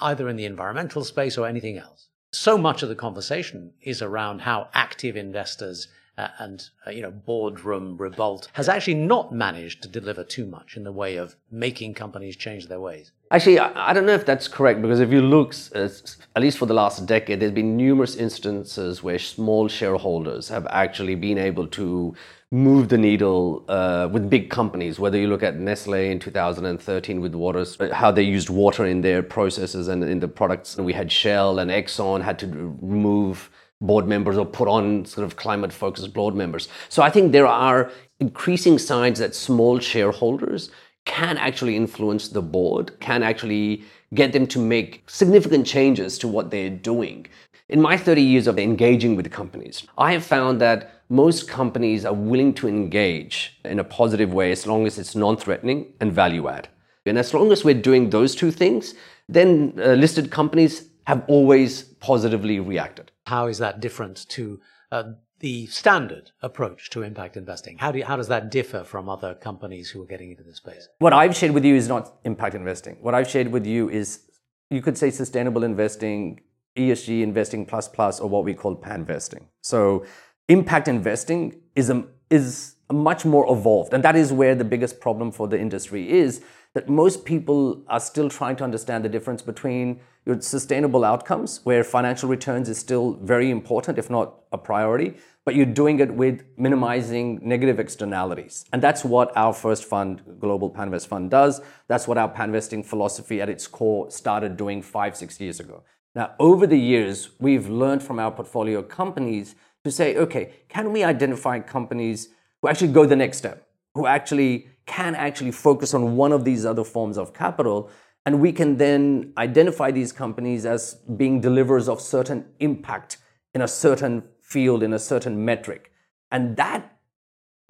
either 0.00 0.28
in 0.28 0.36
the 0.36 0.46
environmental 0.46 1.04
space 1.04 1.38
or 1.38 1.46
anything 1.46 1.78
else? 1.78 2.08
So 2.32 2.56
much 2.58 2.82
of 2.82 2.88
the 2.88 2.96
conversation 2.96 3.72
is 3.82 4.02
around 4.02 4.40
how 4.40 4.68
active 4.74 5.16
investors 5.16 5.86
uh, 6.18 6.28
and 6.38 6.68
uh, 6.86 6.90
you 6.90 7.02
know 7.02 7.10
boardroom 7.10 7.96
revolt 7.96 8.48
has 8.52 8.68
actually 8.68 8.94
not 8.94 9.32
managed 9.32 9.82
to 9.82 9.88
deliver 9.88 10.22
too 10.24 10.46
much 10.46 10.76
in 10.76 10.84
the 10.84 10.92
way 10.92 11.16
of 11.16 11.36
making 11.50 11.94
companies 11.94 12.36
change 12.36 12.68
their 12.68 12.80
ways. 12.80 13.12
Actually, 13.30 13.58
I, 13.58 13.90
I 13.90 13.92
don't 13.92 14.04
know 14.04 14.12
if 14.12 14.26
that's 14.26 14.46
correct 14.46 14.82
because 14.82 15.00
if 15.00 15.10
you 15.10 15.22
look, 15.22 15.54
uh, 15.74 15.88
at 16.36 16.42
least 16.42 16.58
for 16.58 16.66
the 16.66 16.74
last 16.74 17.06
decade, 17.06 17.40
there's 17.40 17.52
been 17.52 17.76
numerous 17.76 18.14
instances 18.14 19.02
where 19.02 19.18
small 19.18 19.68
shareholders 19.68 20.48
have 20.48 20.66
actually 20.68 21.14
been 21.14 21.38
able 21.38 21.66
to 21.68 22.14
move 22.52 22.90
the 22.90 22.98
needle 22.98 23.64
uh, 23.68 24.06
with 24.12 24.28
big 24.28 24.50
companies. 24.50 24.98
Whether 24.98 25.18
you 25.18 25.26
look 25.26 25.42
at 25.42 25.56
Nestle 25.56 26.10
in 26.10 26.18
2013 26.18 27.22
with 27.22 27.34
water, 27.34 27.64
uh, 27.80 27.94
how 27.94 28.10
they 28.10 28.22
used 28.22 28.50
water 28.50 28.84
in 28.84 29.00
their 29.00 29.22
processes 29.22 29.88
and 29.88 30.04
in 30.04 30.20
the 30.20 30.28
products. 30.28 30.76
We 30.76 30.92
had 30.92 31.10
Shell 31.10 31.58
and 31.58 31.70
Exxon 31.70 32.22
had 32.22 32.38
to 32.40 32.76
remove 32.82 33.50
board 33.82 34.06
members 34.06 34.38
or 34.38 34.46
put 34.46 34.68
on 34.68 35.04
sort 35.04 35.26
of 35.26 35.36
climate 35.36 35.72
focused 35.72 36.14
board 36.14 36.34
members. 36.34 36.68
So 36.88 37.02
I 37.02 37.10
think 37.10 37.32
there 37.32 37.46
are 37.46 37.90
increasing 38.20 38.78
signs 38.78 39.18
that 39.18 39.34
small 39.34 39.78
shareholders 39.78 40.70
can 41.04 41.36
actually 41.36 41.76
influence 41.76 42.28
the 42.28 42.42
board, 42.42 42.98
can 43.00 43.22
actually 43.22 43.84
get 44.14 44.32
them 44.32 44.46
to 44.46 44.58
make 44.58 45.02
significant 45.08 45.66
changes 45.66 46.18
to 46.18 46.28
what 46.28 46.50
they're 46.50 46.70
doing. 46.70 47.26
In 47.68 47.80
my 47.80 47.96
30 47.96 48.22
years 48.22 48.46
of 48.46 48.58
engaging 48.58 49.16
with 49.16 49.30
companies, 49.30 49.84
I 49.96 50.12
have 50.12 50.24
found 50.24 50.60
that 50.60 51.02
most 51.08 51.48
companies 51.48 52.04
are 52.04 52.14
willing 52.14 52.54
to 52.54 52.68
engage 52.68 53.58
in 53.64 53.78
a 53.78 53.84
positive 53.84 54.32
way 54.32 54.52
as 54.52 54.66
long 54.66 54.86
as 54.86 54.98
it's 54.98 55.14
non 55.14 55.36
threatening 55.36 55.92
and 56.00 56.12
value 56.12 56.48
add. 56.48 56.68
And 57.06 57.18
as 57.18 57.34
long 57.34 57.50
as 57.52 57.64
we're 57.64 57.74
doing 57.74 58.10
those 58.10 58.34
two 58.34 58.50
things, 58.50 58.94
then 59.28 59.74
uh, 59.78 59.92
listed 59.92 60.30
companies 60.30 60.88
have 61.06 61.24
always 61.28 61.82
positively 61.82 62.60
reacted. 62.60 63.11
How 63.26 63.46
is 63.46 63.58
that 63.58 63.80
different 63.80 64.28
to 64.30 64.60
uh, 64.90 65.04
the 65.38 65.66
standard 65.66 66.30
approach 66.42 66.90
to 66.90 67.02
impact 67.02 67.36
investing? 67.36 67.78
How, 67.78 67.92
do 67.92 67.98
you, 67.98 68.04
how 68.04 68.16
does 68.16 68.28
that 68.28 68.50
differ 68.50 68.84
from 68.84 69.08
other 69.08 69.34
companies 69.34 69.90
who 69.90 70.02
are 70.02 70.06
getting 70.06 70.30
into 70.30 70.42
this 70.42 70.56
space? 70.56 70.88
What 70.98 71.12
I've 71.12 71.36
shared 71.36 71.52
with 71.52 71.64
you 71.64 71.74
is 71.74 71.88
not 71.88 72.14
impact 72.24 72.54
investing. 72.54 72.98
What 73.00 73.14
I've 73.14 73.28
shared 73.28 73.48
with 73.48 73.66
you 73.66 73.88
is, 73.90 74.22
you 74.70 74.82
could 74.82 74.96
say, 74.96 75.10
sustainable 75.10 75.64
investing, 75.64 76.40
ESG 76.76 77.22
investing 77.22 77.66
plus 77.66 77.88
plus, 77.88 78.20
or 78.20 78.28
what 78.28 78.44
we 78.44 78.54
call 78.54 78.74
pan 78.74 79.00
investing. 79.00 79.48
So, 79.62 80.04
impact 80.48 80.88
investing 80.88 81.60
is 81.74 81.90
a, 81.90 82.04
is 82.30 82.76
much 82.92 83.24
more 83.24 83.50
evolved. 83.52 83.94
And 83.94 84.02
that 84.04 84.16
is 84.16 84.32
where 84.32 84.54
the 84.54 84.64
biggest 84.64 85.00
problem 85.00 85.32
for 85.32 85.48
the 85.48 85.58
industry 85.58 86.10
is 86.10 86.42
that 86.74 86.88
most 86.88 87.24
people 87.24 87.84
are 87.88 88.00
still 88.00 88.28
trying 88.28 88.56
to 88.56 88.64
understand 88.64 89.04
the 89.04 89.08
difference 89.08 89.42
between 89.42 90.00
your 90.24 90.40
sustainable 90.40 91.04
outcomes, 91.04 91.60
where 91.64 91.82
financial 91.82 92.28
returns 92.28 92.68
is 92.68 92.78
still 92.78 93.14
very 93.22 93.50
important, 93.50 93.98
if 93.98 94.08
not 94.08 94.34
a 94.52 94.58
priority, 94.58 95.14
but 95.44 95.56
you're 95.56 95.66
doing 95.66 95.98
it 95.98 96.14
with 96.14 96.44
minimizing 96.56 97.40
negative 97.42 97.80
externalities. 97.80 98.64
And 98.72 98.80
that's 98.80 99.04
what 99.04 99.36
our 99.36 99.52
first 99.52 99.84
fund, 99.84 100.22
Global 100.38 100.70
Panvest 100.70 101.08
Fund, 101.08 101.30
does. 101.30 101.60
That's 101.88 102.06
what 102.06 102.18
our 102.18 102.32
panvesting 102.32 102.84
philosophy 102.84 103.40
at 103.40 103.48
its 103.48 103.66
core 103.66 104.10
started 104.10 104.56
doing 104.56 104.82
five, 104.82 105.16
six 105.16 105.40
years 105.40 105.58
ago. 105.58 105.82
Now, 106.14 106.34
over 106.38 106.66
the 106.66 106.78
years, 106.78 107.30
we've 107.40 107.68
learned 107.68 108.02
from 108.02 108.20
our 108.20 108.30
portfolio 108.30 108.82
companies 108.82 109.56
to 109.84 109.90
say, 109.90 110.16
okay, 110.16 110.52
can 110.68 110.92
we 110.92 111.02
identify 111.02 111.58
companies 111.58 112.28
who 112.60 112.68
actually 112.68 112.92
go 112.92 113.06
the 113.06 113.16
next 113.16 113.38
step, 113.38 113.66
who 113.94 114.06
actually 114.06 114.68
can 114.86 115.14
actually 115.14 115.50
focus 115.50 115.94
on 115.94 116.16
one 116.16 116.32
of 116.32 116.44
these 116.44 116.64
other 116.64 116.84
forms 116.84 117.18
of 117.18 117.32
capital 117.34 117.90
and 118.24 118.40
we 118.40 118.52
can 118.52 118.76
then 118.76 119.32
identify 119.36 119.90
these 119.90 120.12
companies 120.12 120.64
as 120.64 120.94
being 121.16 121.40
deliverers 121.40 121.88
of 121.88 122.00
certain 122.00 122.44
impact 122.60 123.18
in 123.54 123.62
a 123.62 123.68
certain 123.68 124.22
field, 124.40 124.82
in 124.82 124.92
a 124.92 124.98
certain 124.98 125.44
metric. 125.44 125.92
And 126.30 126.56
that, 126.56 126.98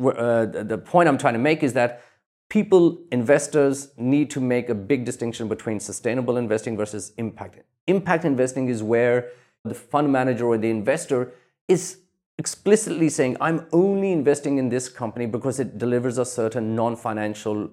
uh, 0.01 0.47
the 0.47 0.79
point 0.79 1.09
I'm 1.09 1.19
trying 1.19 1.35
to 1.35 1.41
make 1.41 1.63
is 1.63 1.73
that 1.73 2.03
people, 2.51 2.99
investors, 3.11 3.93
need 3.97 4.31
to 4.31 4.41
make 4.41 4.69
a 4.69 4.75
big 4.75 5.05
distinction 5.05 5.49
between 5.49 5.81
sustainable 5.81 6.37
investing 6.37 6.77
versus 6.77 7.13
impact. 7.17 7.61
Impact 7.87 8.25
investing 8.25 8.69
is 8.69 8.83
where 8.83 9.31
the 9.65 9.75
fund 9.75 10.13
manager 10.13 10.47
or 10.47 10.59
the 10.59 10.69
investor 10.69 11.33
is 11.67 11.99
explicitly 12.39 13.09
saying, 13.09 13.37
I'm 13.41 13.67
only 13.73 14.13
investing 14.13 14.59
in 14.59 14.69
this 14.69 14.89
company 14.89 15.27
because 15.27 15.61
it 15.61 15.79
delivers 15.79 16.19
a 16.19 16.25
certain 16.25 16.75
non 16.75 16.97
financial 16.97 17.71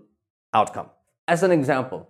outcome. 0.53 0.89
As 1.27 1.43
an 1.43 1.51
example, 1.51 2.09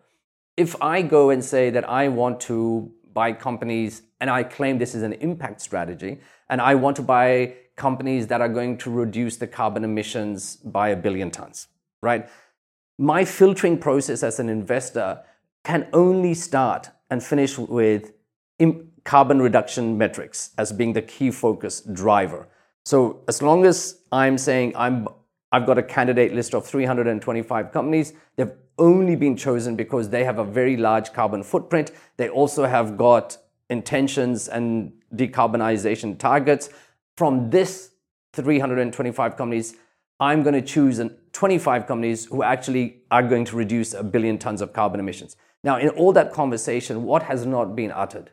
if 0.59 0.75
I 0.81 1.01
go 1.01 1.29
and 1.29 1.43
say 1.43 1.69
that 1.69 1.89
I 1.89 2.09
want 2.09 2.41
to 2.41 2.91
buy 3.13 3.31
companies 3.31 4.01
and 4.19 4.29
I 4.29 4.43
claim 4.43 4.77
this 4.77 4.93
is 4.93 5.03
an 5.03 5.13
impact 5.13 5.61
strategy 5.61 6.19
and 6.49 6.59
I 6.59 6.75
want 6.75 6.97
to 6.97 7.01
buy 7.01 7.53
companies 7.77 8.27
that 8.27 8.41
are 8.41 8.49
going 8.49 8.77
to 8.79 8.91
reduce 8.91 9.37
the 9.37 9.47
carbon 9.47 9.85
emissions 9.85 10.57
by 10.57 10.89
a 10.89 10.97
billion 10.97 11.31
tons, 11.31 11.69
right? 12.01 12.27
My 12.97 13.23
filtering 13.23 13.77
process 13.77 14.21
as 14.21 14.41
an 14.41 14.49
investor 14.49 15.21
can 15.63 15.87
only 15.93 16.33
start 16.33 16.89
and 17.09 17.23
finish 17.23 17.57
with 17.57 18.11
carbon 19.05 19.41
reduction 19.41 19.97
metrics 19.97 20.49
as 20.57 20.73
being 20.73 20.91
the 20.91 21.01
key 21.01 21.31
focus 21.31 21.79
driver. 21.93 22.49
So 22.83 23.21
as 23.29 23.41
long 23.41 23.65
as 23.65 24.01
I'm 24.11 24.37
saying 24.37 24.73
I'm 24.75 25.07
I've 25.51 25.65
got 25.65 25.77
a 25.77 25.83
candidate 25.83 26.33
list 26.33 26.53
of 26.53 26.65
325 26.67 27.71
companies, 27.71 28.13
they've 28.35 28.51
only 28.79 29.15
been 29.15 29.35
chosen 29.35 29.75
because 29.75 30.09
they 30.09 30.23
have 30.23 30.39
a 30.39 30.43
very 30.43 30.77
large 30.77 31.13
carbon 31.13 31.43
footprint. 31.43 31.91
They 32.17 32.29
also 32.29 32.65
have 32.65 32.97
got 32.97 33.37
intentions 33.69 34.47
and 34.47 34.93
decarbonization 35.13 36.17
targets. 36.17 36.69
From 37.17 37.49
this 37.49 37.91
325 38.33 39.35
companies, 39.35 39.75
I'm 40.19 40.43
going 40.43 40.55
to 40.55 40.61
choose 40.61 41.01
25 41.33 41.87
companies 41.87 42.25
who 42.25 42.43
actually 42.43 43.03
are 43.11 43.23
going 43.23 43.45
to 43.45 43.55
reduce 43.55 43.93
a 43.93 44.03
billion 44.03 44.37
tons 44.37 44.61
of 44.61 44.73
carbon 44.73 44.99
emissions. 44.99 45.35
Now, 45.63 45.77
in 45.77 45.89
all 45.89 46.13
that 46.13 46.33
conversation, 46.33 47.03
what 47.03 47.23
has 47.23 47.45
not 47.45 47.75
been 47.75 47.91
uttered? 47.91 48.31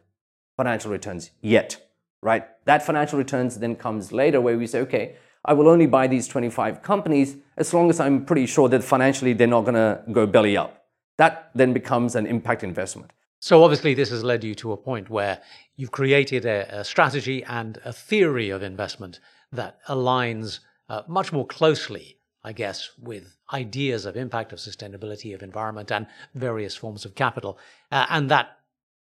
Financial 0.56 0.90
returns 0.90 1.30
yet, 1.42 1.90
right? 2.22 2.46
That 2.64 2.84
financial 2.84 3.18
returns 3.18 3.58
then 3.58 3.76
comes 3.76 4.12
later 4.12 4.40
where 4.40 4.56
we 4.56 4.66
say, 4.66 4.80
okay, 4.80 5.16
I 5.44 5.52
will 5.52 5.68
only 5.68 5.86
buy 5.86 6.06
these 6.06 6.26
25 6.26 6.82
companies 6.82 7.36
as 7.56 7.72
long 7.72 7.90
as 7.90 8.00
I'm 8.00 8.24
pretty 8.24 8.46
sure 8.46 8.68
that 8.68 8.84
financially 8.84 9.32
they're 9.32 9.46
not 9.46 9.62
going 9.62 9.74
to 9.74 10.02
go 10.12 10.26
belly 10.26 10.56
up. 10.56 10.84
That 11.18 11.50
then 11.54 11.72
becomes 11.72 12.14
an 12.14 12.26
impact 12.26 12.62
investment. 12.62 13.12
So, 13.38 13.62
obviously, 13.62 13.94
this 13.94 14.10
has 14.10 14.24
led 14.24 14.44
you 14.44 14.54
to 14.56 14.72
a 14.72 14.76
point 14.76 15.10
where 15.10 15.40
you've 15.76 15.90
created 15.90 16.44
a, 16.46 16.80
a 16.80 16.84
strategy 16.84 17.44
and 17.44 17.78
a 17.84 17.92
theory 17.92 18.50
of 18.50 18.62
investment 18.62 19.20
that 19.52 19.78
aligns 19.88 20.60
uh, 20.88 21.02
much 21.06 21.32
more 21.32 21.46
closely, 21.46 22.18
I 22.42 22.52
guess, 22.52 22.90
with 22.98 23.36
ideas 23.52 24.06
of 24.06 24.16
impact, 24.16 24.52
of 24.52 24.58
sustainability, 24.58 25.34
of 25.34 25.42
environment, 25.42 25.92
and 25.92 26.06
various 26.34 26.74
forms 26.76 27.04
of 27.04 27.14
capital. 27.14 27.58
Uh, 27.92 28.06
and 28.10 28.30
that 28.30 28.58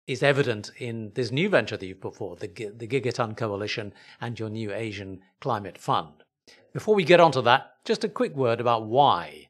is 0.07 0.23
evident 0.23 0.71
in 0.77 1.11
this 1.15 1.31
new 1.31 1.49
venture 1.49 1.77
that 1.77 1.85
you've 1.85 2.01
put 2.01 2.15
forward, 2.15 2.39
the, 2.39 2.47
the 2.47 2.87
Gigaton 2.87 3.35
Coalition 3.35 3.93
and 4.21 4.39
your 4.39 4.49
new 4.49 4.73
Asian 4.73 5.21
Climate 5.41 5.77
Fund. 5.77 6.23
Before 6.73 6.95
we 6.95 7.03
get 7.03 7.19
onto 7.19 7.41
that, 7.41 7.76
just 7.87 8.03
a 8.03 8.09
quick 8.09 8.35
word 8.35 8.59
about 8.59 8.85
why 8.85 9.47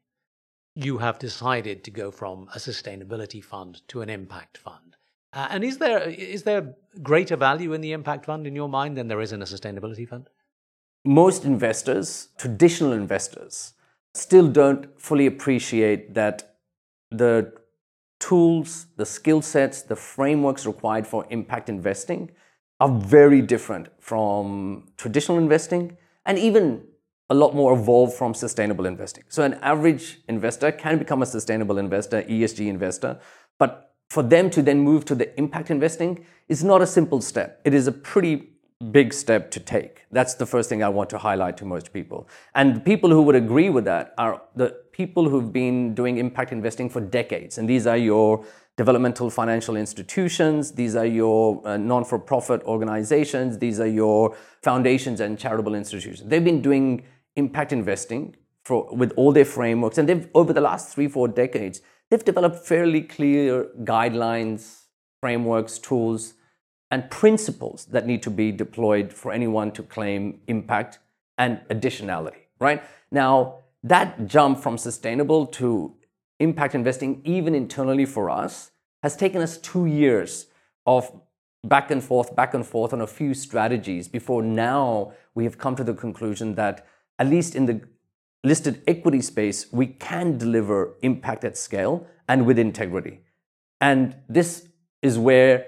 you 0.75 1.00
have 1.00 1.17
decided 1.17 1.84
to 1.84 1.89
go 1.89 2.12
from 2.12 2.48
a 2.53 2.60
sustainability 2.60 3.44
fund 3.44 3.82
to 3.88 4.01
an 4.01 4.10
impact 4.12 4.60
fund. 4.60 4.96
Uh, 5.34 5.48
and 5.50 5.63
is 5.63 5.79
there 5.79 6.08
is 6.08 6.44
there 6.44 6.75
greater 7.01 7.36
value 7.36 7.74
in 7.74 7.82
the 7.82 7.91
impact 7.91 8.25
fund 8.25 8.46
in 8.46 8.56
your 8.56 8.70
mind 8.70 8.96
than 8.96 9.08
there 9.08 9.22
is 9.22 9.32
in 9.34 9.41
a 9.41 9.46
sustainability 9.46 10.08
fund? 10.08 10.29
Most 11.03 11.46
investors, 11.46 12.29
traditional 12.38 12.94
investors, 12.94 13.74
still 14.13 14.48
don't 14.48 14.86
fully 15.01 15.25
appreciate 15.25 16.13
that 16.13 16.58
the 17.10 17.53
tools, 18.20 18.86
the 18.98 19.06
skill 19.06 19.41
sets, 19.41 19.82
the 19.82 19.96
frameworks 19.96 20.65
required 20.65 21.08
for 21.08 21.25
impact 21.32 21.70
investing 21.70 22.29
are 22.79 22.89
very 22.89 23.41
different 23.41 23.88
from 24.00 24.88
traditional 24.98 25.39
investing 25.39 25.98
and 26.25 26.38
even 26.38 26.84
a 27.29 27.36
lot 27.36 27.53
more 27.53 27.77
evolved 27.77 28.13
from 28.13 28.34
sustainable 28.34 28.86
investing. 28.86 29.24
So 29.27 29.43
an 29.43 29.55
average 29.55 30.19
investor 30.27 30.72
can 30.72 30.98
become 30.98 31.22
a 31.22 31.25
sustainable 31.25 31.77
investor, 31.77 32.24
ESG 32.24 32.67
investor, 32.67 33.19
but 33.57 33.93
for 34.10 34.24
them 34.24 34.50
to 34.51 34.62
then 34.62 34.79
move 34.79 35.03
to 35.05 35.15
the 35.15 35.38
impact 35.38 35.69
investing 35.69 36.25
is 36.48 36.63
not 36.63 36.81
a 36.81 36.88
simple 36.88 37.22
step. 37.22 37.60
It 37.65 37.74
is 37.74 37.88
a 37.88 37.91
pretty 37.91 38.50
big 38.91 39.12
step 39.12 39.51
to 39.51 39.60
take. 39.60 40.05
That's 40.12 40.36
the 40.36 40.46
first 40.46 40.69
thing 40.69 40.84
I 40.84 40.89
want 40.89 41.10
to 41.10 41.17
highlight 41.17 41.57
to 41.57 41.65
most 41.65 41.91
people. 41.91 42.29
And 42.55 42.86
people 42.86 43.10
who 43.10 43.22
would 43.24 43.36
agree 43.36 43.69
with 43.69 43.86
that 43.86 44.13
are 44.17 44.41
the 44.56 44.78
people 44.91 45.28
who've 45.30 45.51
been 45.51 45.93
doing 45.95 46.17
impact 46.17 46.51
investing 46.51 46.89
for 46.89 47.01
decades. 47.01 47.58
And 47.58 47.67
these 47.67 47.88
are 47.88 47.97
your 47.97 48.45
developmental 48.78 49.32
financial 49.32 49.75
institutions, 49.75 50.71
these 50.71 50.95
are 50.95 51.06
your 51.06 51.67
uh, 51.67 51.78
non 51.78 52.06
for 52.06 52.19
profit 52.19 52.62
organizations, 52.63 53.58
these 53.58 53.80
are 53.80 53.88
your 53.88 54.38
foundations 54.62 55.19
and 55.19 55.39
charitable 55.39 55.73
institutions. 55.73 56.30
They've 56.30 56.43
been 56.43 56.62
doing 56.62 57.04
impact 57.38 57.71
investing 57.71 58.36
for, 58.65 58.93
with 58.93 59.13
all 59.15 59.32
their 59.32 59.45
frameworks. 59.45 59.97
And 59.97 60.10
they've, 60.10 60.28
over 60.36 60.52
the 60.52 60.62
last 60.62 60.93
three, 60.93 61.08
four 61.08 61.30
decades, 61.30 61.82
they've 62.10 62.23
developed 62.23 62.65
fairly 62.65 63.02
clear 63.02 63.69
guidelines, 63.84 64.82
frameworks, 65.21 65.80
tools, 65.80 66.34
and 66.91 67.10
principles 67.10 67.86
that 67.86 68.06
need 68.06 68.21
to 68.23 68.30
be 68.30 68.52
deployed 68.52 69.13
for 69.13 69.32
anyone 69.32 69.71
to 69.71 69.84
claim 69.84 70.41
impact 70.47 71.00
and 71.38 71.62
additionality, 71.69 72.41
right? 72.60 72.84
Now, 73.12 73.60
that 73.84 74.28
jump 74.28 74.60
from 74.60 74.78
sustainable 74.78 75.45
to 75.47 75.93
impact 76.39 76.76
investing, 76.76 77.21
even 77.23 77.56
internally 77.56 78.06
for 78.06 78.30
us, 78.30 78.71
has 79.04 79.15
taken 79.15 79.41
us 79.41 79.58
two 79.58 79.86
years 79.86 80.47
of 80.86 81.12
back 81.63 81.91
and 81.91 82.04
forth, 82.04 82.36
back 82.36 82.54
and 82.54 82.65
forth 82.65 82.93
on 82.93 83.02
a 83.02 83.08
few 83.08 83.34
strategies 83.34 84.08
before 84.08 84.41
now 84.41 85.13
we 85.36 85.43
have 85.43 85.58
come 85.58 85.76
to 85.76 85.84
the 85.84 85.93
conclusion 85.93 86.56
that 86.56 86.86
at 87.19 87.27
least 87.27 87.56
in 87.56 87.65
the 87.65 87.82
listed 88.43 88.82
equity 88.88 89.21
space, 89.21 89.71
we 89.71 89.88
can 89.88 90.38
deliver 90.38 90.95
impact 91.01 91.43
at 91.43 91.58
scale 91.58 92.08
and 92.27 92.45
with 92.45 92.60
integrity. 92.60 93.21
And 93.82 94.15
this 94.30 94.67
is 95.01 95.17
where 95.17 95.65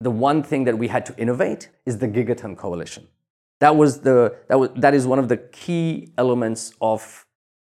the 0.00 0.10
one 0.10 0.42
thing 0.42 0.64
that 0.64 0.76
we 0.76 0.88
had 0.88 1.06
to 1.06 1.16
innovate 1.16 1.70
is 1.86 1.98
the 1.98 2.08
Gigaton 2.08 2.56
Coalition. 2.56 3.06
That 3.60 3.76
was 3.76 4.00
the 4.00 4.36
that 4.48 4.58
was 4.58 4.70
that 4.76 4.92
is 4.92 5.06
one 5.06 5.18
of 5.18 5.28
the 5.28 5.38
key 5.38 6.12
elements 6.18 6.74
of 6.80 7.24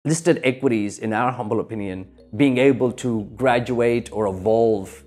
listed 0.06 0.40
equities, 0.44 0.98
in 1.00 1.12
our 1.12 1.32
humble 1.32 1.60
opinion, 1.60 2.08
being 2.36 2.56
able 2.58 2.92
to 2.92 3.24
graduate 3.36 4.10
or 4.12 4.26
evolve 4.28 5.04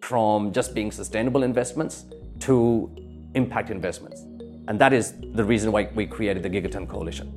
from 0.00 0.50
just 0.52 0.74
being 0.74 0.90
sustainable 0.90 1.42
investments 1.42 2.06
to 2.40 2.90
impact 3.34 3.70
investments. 3.70 4.24
And 4.68 4.78
that 4.78 4.92
is 4.92 5.14
the 5.34 5.44
reason 5.44 5.72
why 5.72 5.90
we 5.94 6.06
created 6.06 6.42
the 6.42 6.50
Gigaton 6.50 6.88
Coalition. 6.88 7.32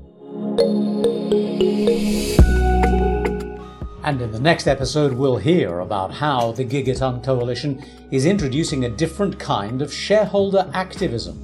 And 4.04 4.22
in 4.22 4.32
the 4.32 4.40
next 4.40 4.68
episode, 4.68 5.14
we'll 5.14 5.38
hear 5.38 5.80
about 5.80 6.14
how 6.14 6.52
the 6.52 6.66
Gigaton 6.66 7.24
Coalition 7.24 7.82
is 8.12 8.26
introducing 8.26 8.84
a 8.84 8.90
different 8.90 9.40
kind 9.40 9.82
of 9.82 9.94
shareholder 9.94 10.70
activism. 10.74 11.40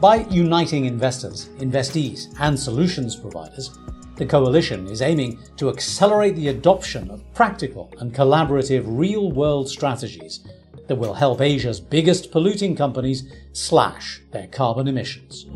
By 0.00 0.26
uniting 0.30 0.84
investors, 0.84 1.48
investees, 1.58 2.32
and 2.38 2.56
solutions 2.56 3.16
providers, 3.16 3.76
the 4.14 4.26
coalition 4.26 4.86
is 4.86 5.02
aiming 5.02 5.40
to 5.56 5.70
accelerate 5.70 6.36
the 6.36 6.48
adoption 6.48 7.10
of 7.10 7.22
practical 7.34 7.92
and 7.98 8.14
collaborative 8.14 8.84
real 8.86 9.32
world 9.32 9.68
strategies 9.68 10.44
that 10.88 10.96
will 10.96 11.14
help 11.14 11.40
Asia's 11.40 11.80
biggest 11.80 12.32
polluting 12.32 12.74
companies 12.74 13.30
slash 13.52 14.20
their 14.32 14.48
carbon 14.48 14.88
emissions. 14.88 15.46